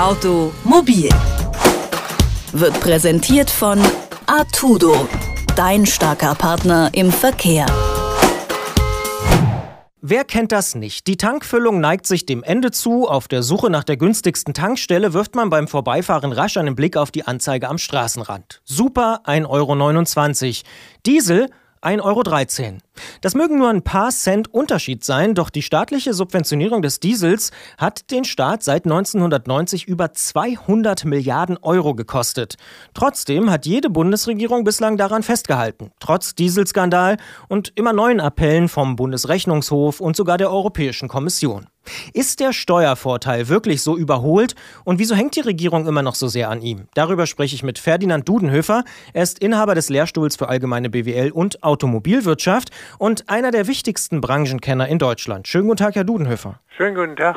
[0.00, 1.10] Automobil
[2.52, 3.78] wird präsentiert von
[4.24, 5.06] Artudo,
[5.56, 7.66] dein starker Partner im Verkehr.
[10.00, 11.06] Wer kennt das nicht?
[11.06, 13.06] Die Tankfüllung neigt sich dem Ende zu.
[13.08, 17.10] Auf der Suche nach der günstigsten Tankstelle wirft man beim Vorbeifahren rasch einen Blick auf
[17.10, 18.62] die Anzeige am Straßenrand.
[18.64, 20.68] Super 1,29 Euro.
[21.04, 21.50] Diesel
[21.82, 22.78] 1,13 Euro.
[23.22, 28.10] Das mögen nur ein paar Cent Unterschied sein, doch die staatliche Subventionierung des Diesels hat
[28.10, 32.56] den Staat seit 1990 über 200 Milliarden Euro gekostet.
[32.92, 37.16] Trotzdem hat jede Bundesregierung bislang daran festgehalten, trotz Dieselskandal
[37.48, 41.66] und immer neuen Appellen vom Bundesrechnungshof und sogar der Europäischen Kommission.
[42.12, 46.50] Ist der Steuervorteil wirklich so überholt und wieso hängt die Regierung immer noch so sehr
[46.50, 46.88] an ihm?
[46.94, 48.84] Darüber spreche ich mit Ferdinand Dudenhöfer.
[49.12, 54.88] Er ist Inhaber des Lehrstuhls für allgemeine BWL und Automobilwirtschaft und einer der wichtigsten Branchenkenner
[54.88, 55.48] in Deutschland.
[55.48, 56.60] Schönen guten Tag, Herr Dudenhöfer.
[56.76, 57.36] Schönen guten Tag.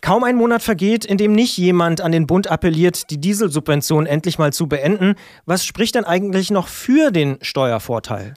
[0.00, 4.38] Kaum ein Monat vergeht, in dem nicht jemand an den Bund appelliert, die Dieselsubvention endlich
[4.38, 5.14] mal zu beenden.
[5.46, 8.34] Was spricht denn eigentlich noch für den Steuervorteil?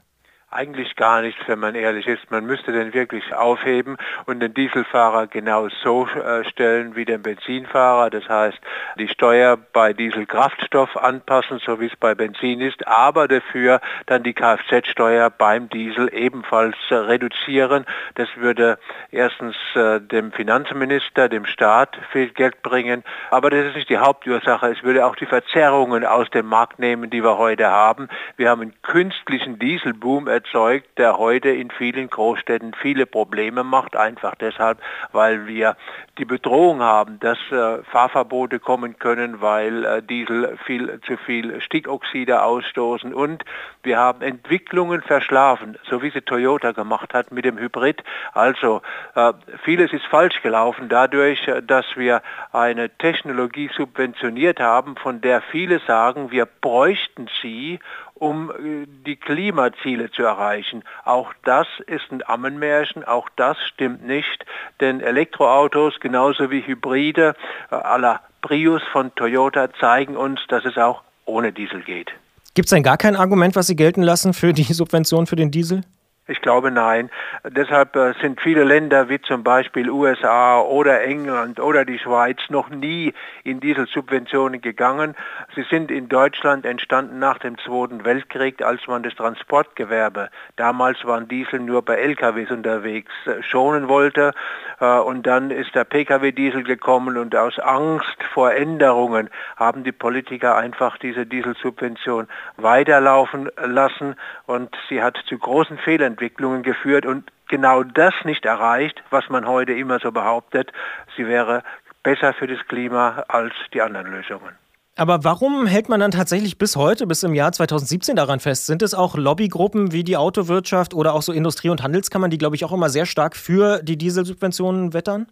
[0.50, 2.32] Eigentlich gar nichts, wenn man ehrlich ist.
[2.32, 8.10] Man müsste den wirklich aufheben und den Dieselfahrer genau so äh, stellen wie den Benzinfahrer.
[8.10, 8.58] Das heißt,
[8.98, 14.34] die Steuer bei Dieselkraftstoff anpassen, so wie es bei Benzin ist, aber dafür dann die
[14.34, 17.86] Kfz-Steuer beim Diesel ebenfalls äh, reduzieren.
[18.16, 18.80] Das würde
[19.12, 24.72] erstens äh, dem Finanzminister, dem Staat viel Geld bringen, aber das ist nicht die Hauptursache.
[24.72, 28.08] Es würde auch die Verzerrungen aus dem Markt nehmen, die wir heute haben.
[28.38, 34.36] Wir haben einen künstlichen Dieselboom erzeugt, der heute in vielen Großstädten viele Probleme macht, einfach
[34.36, 34.80] deshalb,
[35.12, 35.76] weil wir
[36.18, 42.44] die Bedrohung haben, dass äh, Fahrverbote kommen können, weil äh, Diesel viel zu viel Stickoxide
[42.44, 43.44] ausstoßen und
[43.84, 48.04] wir haben Entwicklungen verschlafen, so wie sie Toyota gemacht hat mit dem Hybrid.
[48.34, 48.82] Also
[49.16, 55.42] äh, vieles ist falsch gelaufen dadurch, äh, dass wir eine Technologie subventioniert haben, von der
[55.42, 57.80] viele sagen, wir bräuchten sie,
[58.20, 60.84] um äh, die Klimaziele zu erreichen.
[61.06, 64.46] Auch das ist ein Ammenmärchen, auch das stimmt nicht,
[64.80, 67.36] denn Elektroautos genauso wie Hybride
[67.72, 72.12] äh, aller Prius von Toyota zeigen uns, dass es auch ohne Diesel geht.
[72.54, 75.52] Gibt es denn gar kein Argument, was Sie gelten lassen für die Subvention für den
[75.52, 75.82] Diesel?
[76.30, 77.10] Ich glaube nein.
[77.46, 82.70] Deshalb äh, sind viele Länder wie zum Beispiel USA oder England oder die Schweiz noch
[82.70, 83.14] nie
[83.46, 85.16] in Dieselsubventionen gegangen.
[85.56, 91.30] Sie sind in Deutschland entstanden nach dem Zweiten Weltkrieg, als man das Transportgewerbe, damals waren
[91.30, 94.34] Diesel nur bei LKWs unterwegs, äh, schonen wollte.
[94.82, 100.58] Äh, und dann ist der Pkw-Diesel gekommen und aus Angst vor Änderungen haben die Politiker
[100.58, 102.28] einfach diese Dieselsubvention
[102.58, 104.16] weiterlaufen lassen
[104.46, 109.48] und sie hat zu großen Fehlern Entwicklungen geführt und genau das nicht erreicht, was man
[109.48, 110.72] heute immer so behauptet.
[111.16, 111.64] Sie wäre
[112.02, 114.56] besser für das Klima als die anderen Lösungen.
[114.96, 118.66] Aber warum hält man dann tatsächlich bis heute, bis im Jahr 2017 daran fest?
[118.66, 122.56] Sind es auch Lobbygruppen wie die Autowirtschaft oder auch so Industrie- und Handelskammern, die, glaube
[122.56, 125.28] ich, auch immer sehr stark für die Dieselsubventionen wettern?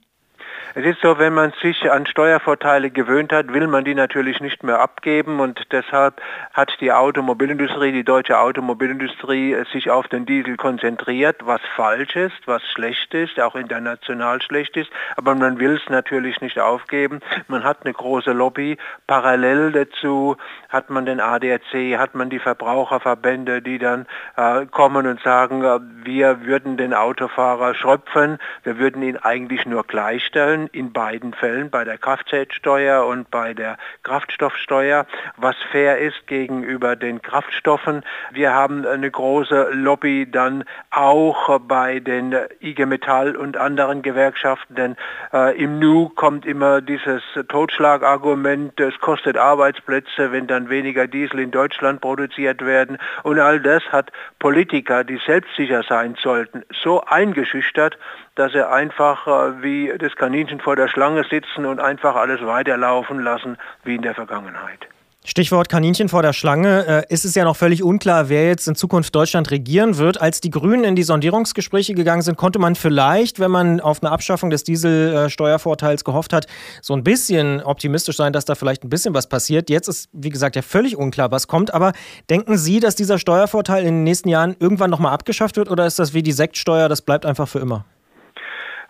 [0.73, 4.63] Es ist so, wenn man sich an Steuervorteile gewöhnt hat, will man die natürlich nicht
[4.63, 6.21] mehr abgeben und deshalb
[6.53, 12.63] hat die Automobilindustrie, die deutsche Automobilindustrie sich auf den Diesel konzentriert, was falsch ist, was
[12.63, 17.19] schlecht ist, auch international schlecht ist, aber man will es natürlich nicht aufgeben.
[17.47, 18.77] Man hat eine große Lobby.
[19.07, 20.37] Parallel dazu
[20.69, 25.79] hat man den ADAC, hat man die Verbraucherverbände, die dann äh, kommen und sagen, äh,
[26.05, 31.83] wir würden den Autofahrer schröpfen, wir würden ihn eigentlich nur gleichstellen in beiden Fällen, bei
[31.83, 35.05] der Kfz-Steuer und bei der Kraftstoffsteuer,
[35.37, 38.03] was fair ist gegenüber den Kraftstoffen.
[38.31, 44.95] Wir haben eine große Lobby dann auch bei den IG Metall und anderen Gewerkschaften, denn
[45.33, 51.51] äh, im Nu kommt immer dieses Totschlagargument, es kostet Arbeitsplätze, wenn dann weniger Diesel in
[51.51, 57.97] Deutschland produziert werden und all das hat Politiker, die selbstsicher sein sollten, so eingeschüchtert,
[58.35, 63.19] dass sie einfach äh, wie das Kaninchen vor der Schlange sitzen und einfach alles weiterlaufen
[63.19, 64.87] lassen wie in der Vergangenheit.
[65.27, 66.85] Stichwort Kaninchen vor der Schlange.
[67.09, 70.21] Äh, ist es ja noch völlig unklar, wer jetzt in Zukunft Deutschland regieren wird.
[70.21, 74.11] Als die Grünen in die Sondierungsgespräche gegangen sind, konnte man vielleicht, wenn man auf eine
[74.11, 76.45] Abschaffung des Dieselsteuervorteils gehofft hat,
[76.81, 79.71] so ein bisschen optimistisch sein, dass da vielleicht ein bisschen was passiert.
[79.71, 81.73] Jetzt ist, wie gesagt, ja völlig unklar, was kommt.
[81.73, 81.93] Aber
[82.29, 85.97] denken Sie, dass dieser Steuervorteil in den nächsten Jahren irgendwann nochmal abgeschafft wird oder ist
[85.97, 87.85] das wie die Sektsteuer, das bleibt einfach für immer?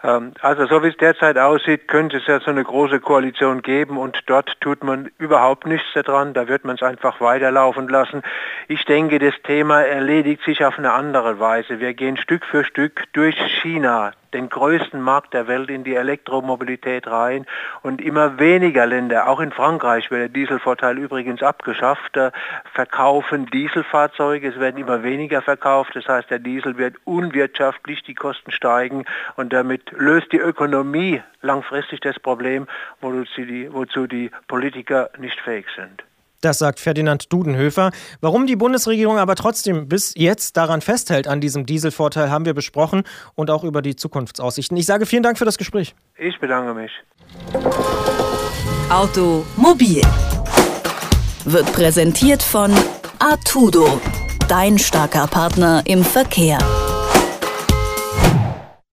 [0.06, 3.98] Ähm, also so wie es derzeit aussieht, könnte es ja so eine große Koalition geben
[3.98, 8.22] und dort tut man überhaupt nichts daran, da wird man es einfach weiterlaufen lassen.
[8.68, 11.80] Ich denke, das Thema erledigt sich auf eine andere Weise.
[11.80, 17.08] Wir gehen Stück für Stück durch China den größten Markt der Welt in die Elektromobilität
[17.08, 17.46] rein
[17.82, 22.32] und immer weniger Länder, auch in Frankreich wird der Dieselvorteil übrigens abgeschafft, äh,
[22.74, 28.52] verkaufen Dieselfahrzeuge, es werden immer weniger verkauft, das heißt der Diesel wird unwirtschaftlich, die Kosten
[28.52, 29.06] steigen
[29.38, 32.68] und damit löst die Ökonomie langfristig das Problem,
[33.00, 36.04] wozu die, wozu die Politiker nicht fähig sind.
[36.46, 37.90] Das sagt Ferdinand Dudenhöfer.
[38.22, 43.02] Warum die Bundesregierung aber trotzdem bis jetzt daran festhält, an diesem Dieselvorteil, haben wir besprochen
[43.34, 44.78] und auch über die Zukunftsaussichten.
[44.78, 45.96] Ich sage vielen Dank für das Gespräch.
[46.20, 46.92] Ich bedanke mich.
[48.92, 50.04] Automobil
[51.46, 52.72] wird präsentiert von
[53.18, 54.00] Artudo,
[54.48, 56.60] dein starker Partner im Verkehr.